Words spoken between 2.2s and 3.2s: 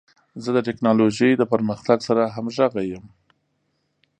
همغږی یم.